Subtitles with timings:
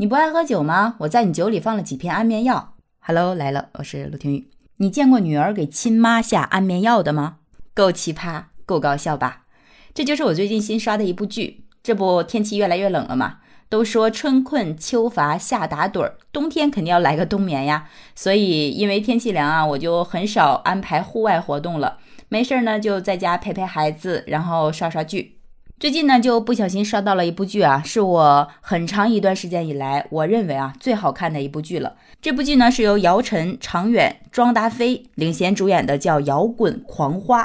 [0.00, 0.94] 你不爱喝酒吗？
[1.00, 2.72] 我在你酒里放了几片安眠药。
[3.00, 4.48] Hello，来了，我是陆听雨。
[4.78, 7.36] 你见过女儿给亲妈下安眠药的吗？
[7.74, 9.42] 够奇葩，够搞笑吧？
[9.92, 11.66] 这就是我最近新刷的一部剧。
[11.82, 17.86] 这不，天气越来越冷了嘛，都说春困秋乏夏打盹儿，冬天肯定要来个冬眠呀。
[18.14, 21.98] 所以因为天气凉啊，我就很少安排户外活动了。
[22.30, 25.39] 没事儿呢，就在家陪陪孩子，然后刷刷剧。
[25.80, 31.94] 最近呢，就不小心刷到了一部剧啊，是我很长一段时间以来我认为啊最好看的一部剧了。
[32.20, 37.42] 这部剧呢是由姚晨、常远、庄达菲领衔主演的，叫《摇滚狂花》。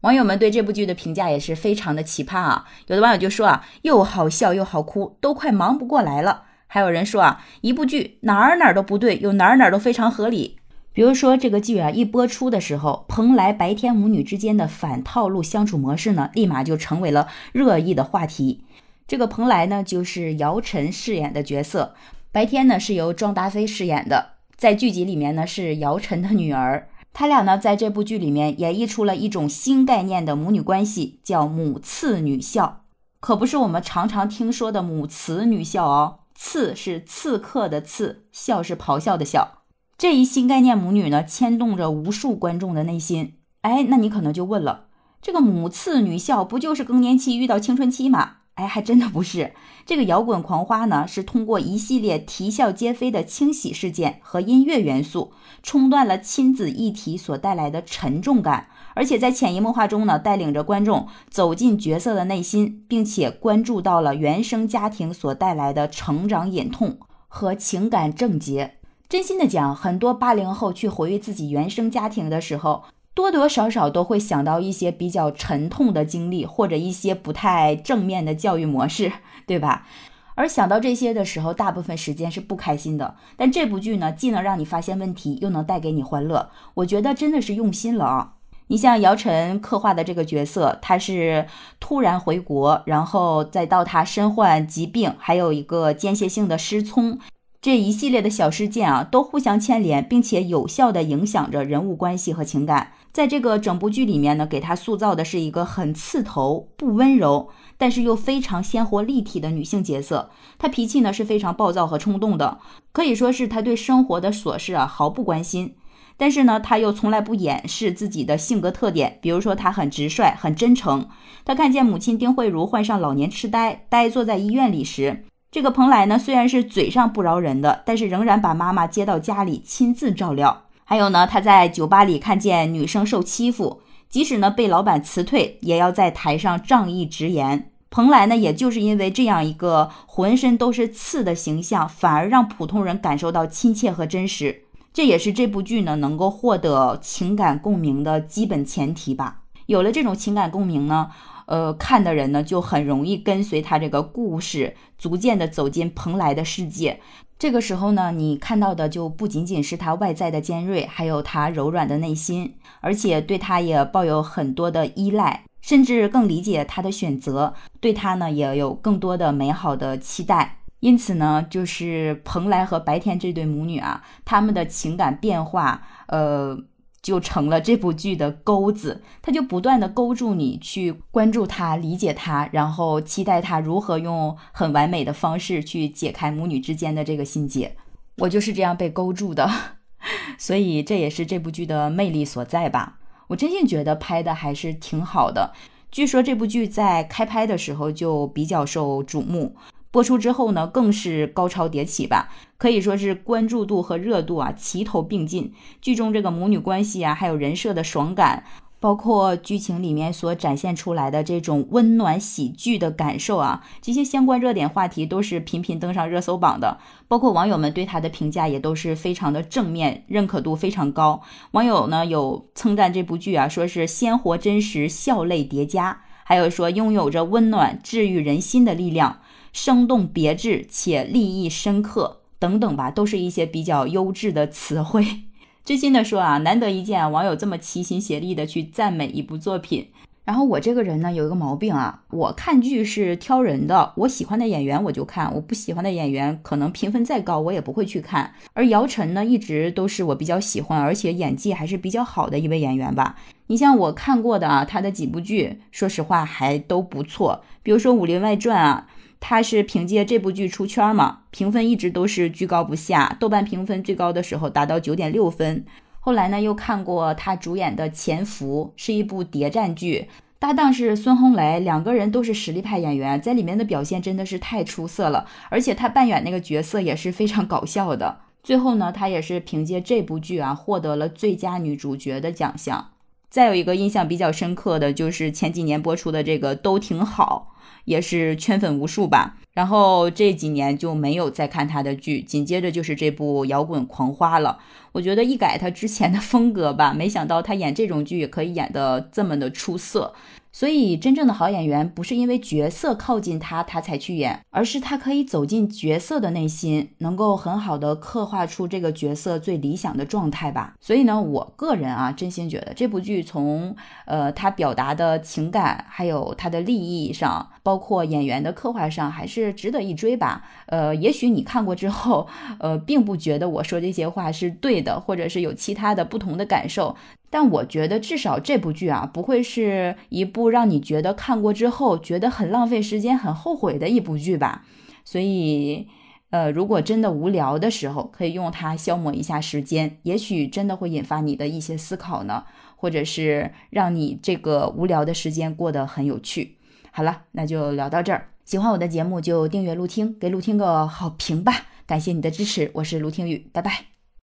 [0.00, 2.64] 网友们对这部剧的评价也是非常的奇葩啊！
[2.86, 6.44] 有的网友就说啊，又好笑又好哭，都快忙不过来了。
[6.66, 10.56] 还有人说啊，一部剧哪儿哪儿都不对，又哪儿哪儿都非常合理。
[10.96, 18.64] 比如说这个剧啊，一播出的时候，蓬莱白天母女之间的反套路相处模式呢，立马就成为了热议的话题。
[19.06, 21.94] 这个蓬莱呢，就是姚晨饰演的角色，
[22.32, 26.88] 白天呢是由庄达菲饰演的，在剧集里面呢是姚晨的女儿。
[27.12, 32.84] 他俩呢在这部剧里面演绎出了一种新概念的母女关系，叫母慈女孝，
[33.20, 39.58] 可不是我们常常听说的母慈女孝哦，刺是刺客的刺，孝是咆哮的孝。
[39.98, 43.36] 这一新概念母女呢，牵动着无数观众的内心。
[43.62, 44.88] 哎，那你可能就问了，
[45.22, 48.32] 这个母次女孝不就是更年期遇到青春期吗？
[48.56, 49.54] 哎，还真的不是。
[49.86, 68.74] 这个摇滚狂花呢，是通过一系列啼笑皆非的清洗事件和音乐元素，冲断了亲子议题所带来的沉重感，而且在潜移默化中呢，带领着观众走进角色的内心，并且关注到了原生家庭所带来的成长隐痛和情感症结。
[69.08, 72.82] 真心的讲，很多八零后去回忆自己原生家庭的时候，
[73.14, 79.12] 多多少少都会想到一些比较沉痛的经历，或者一些不太正面的教育模式，
[79.46, 79.86] 对吧？
[80.34, 83.14] 而想到这些的时候，大部分时间是不开心的。
[83.36, 88.32] 但这部剧呢，既能让你发现问题，又能带给你欢乐，我觉得真的是用心了啊！
[88.66, 91.46] 你像姚晨刻画的这个角色，他是
[91.78, 97.20] 突然回国，然后再到他身患疾病，还有一个间歇性的失聪。
[97.66, 102.92] 这一系列的小事件啊，都互相牵连，并且有效的影响着人物关系和情感。
[103.12, 110.30] 在这个整部剧里面呢，给她塑造的是一个很刺头、不温柔，但是又非常鲜活立体的女性角色。
[110.58, 112.60] 她脾气呢是非常暴躁和冲动的，
[112.92, 115.74] 可以说是她对生活的琐事啊毫不关心。
[116.16, 121.08] 但是呢，她又从来不掩饰自己的性格特点，比如说她很直率、很真诚。
[121.44, 125.24] 她看见母亲丁慧茹患上老年痴呆，呆坐在医院里时。
[125.56, 130.64] 这个蓬莱呢，虽然是嘴上不饶人的，但是仍然把妈妈接到家里亲自照料。
[130.84, 133.80] 还有呢，他在酒吧里看见女生受欺负，
[134.10, 137.70] 即使呢被老板辞退，也要在台上仗义直言。
[137.88, 144.64] 蓬莱呢，也就是因为这样一个浑身都是刺的形象，反而让普通人感受到亲切和真实。
[144.92, 149.38] 这也是这部剧呢能够获得情感共鸣的基本前提吧。
[149.66, 151.10] 有了这种情感共鸣呢。
[151.46, 156.98] 呃，看的人呢就很容易跟随他这个故事，逐渐的走进蓬莱的世界。
[157.38, 170.58] 这个时候呢，你看到的就不仅仅是他外在的尖锐，还有他柔软的内心，而且对他也抱有很多的依赖，甚至更理解他的选择，对他呢也有更多的美好的期待。
[170.80, 176.58] 因此呢，就是蓬莱和白天这对母女啊，他们的情感变化，呃。
[177.06, 187.76] 就成了这部剧的钩子，它就不断的勾住你去关注他、理解他，然后期待他如何用很完美的方式去解开母女之间的这个心结。
[188.16, 189.48] 我就是这样被勾住的，
[190.36, 192.98] 所以这也是这部剧的魅力所在吧。
[193.28, 195.52] 我真心觉得拍的还是挺好的。
[195.92, 199.54] 据说这部剧在开拍的时候就比较受瞩目。
[199.96, 205.54] 播出之后呢，更是高潮迭起吧，可以说是关注度和热度啊齐头并进。
[205.80, 208.44] 剧中这个母女关系啊，还有人设的爽感，
[208.78, 216.76] 包括剧情里面所展现出来的这种温暖喜剧的感受啊，这些相关热点话题都是频频登上热搜榜的。
[217.08, 221.22] 包括网友们对他的评价也都是非常的正面，认可度非常高。
[221.52, 229.20] 网友呢有称赞这部剧啊，说是鲜活真实，笑泪叠加，还有说拥有着温暖治愈人心的力量。
[229.56, 235.22] 生动别致且立意深刻等等吧，都是一些比较优质的词汇。
[235.64, 239.88] 真心的说啊，难得一见网友这么齐心协力的去赞美一部作品。
[240.26, 248.34] 然后我这个人呢有一个毛病啊，我看剧是挑人的，我喜欢的演员我就看，我不喜欢的演员可能评分再高我也不会去看。
[248.52, 253.16] 而姚晨呢，一直都是我比较喜欢，而且演技还是比较好的一位演员吧。
[253.46, 258.86] 你像我看过的啊，他的几部剧，说实话还都不错，比如说《武林外传》啊。
[259.20, 265.64] 他是凭借这部剧出圈嘛，评分一直都是居高不下，豆瓣评分最高的时候达到九点六分。
[266.00, 270.08] 后来呢，又看过他主演的《潜伏》，是一部谍战剧，
[270.38, 278.20] 搭档是孙红雷，两个人都是实力派演员，在里面的表现真的是太出色了，而且他扮演那个角色也是非常搞笑的。
[278.44, 282.90] 最后呢，他也是凭借这部剧啊，获得了最佳女主角的奖项。
[283.36, 287.52] 再有一个印象比较深刻的就是前几年播出的这个都挺好。
[287.84, 294.58] 也是圈粉无数吧，然后这几年就没有再看他的剧，紧接着就是这部《摇滚狂花》了。
[294.90, 300.14] 我觉得一改他之前的风格吧，没想到他演这种剧也可以演得这么的出色。
[300.58, 310.74] 所以，真正的好演员不是因为角色靠近他，他才去演，而是他可以走进角色的内心，能够很好的刻画出这个角色最理想的状态吧。
[310.80, 313.76] 所以呢，我个人啊，真心觉得这部剧从
[314.06, 320.44] 呃他表达的情感，还有他的利益上，包括演员的刻画上，还是值得一追吧。
[320.66, 322.28] 呃，也许你看过之后，
[322.60, 326.94] 呃，并不觉得我说这些话是对的，或者是有其他的不同的感受。
[327.28, 334.64] 但我觉得至少这部剧啊，不会是一部让你觉得看过之后觉得很浪费时间、很后悔的一部剧吧。
[335.04, 335.88] 所以，
[336.30, 342.44] 呃，如果真的无聊的时候，可以用它消磨一下时间，也许真的会引发你的一些思考呢，
[342.76, 346.52] 或者是让你这个无聊的时间过得很有趣。
[346.96, 348.26] 好了，那就聊到这儿。
[348.46, 351.66] 喜欢我的节目就订阅陆听，给陆听个好评吧。
[351.84, 353.95] 感谢你的支持，我是陆听雨，拜拜。